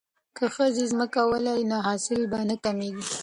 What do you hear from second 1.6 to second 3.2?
نو حاصل به نه کمیږي.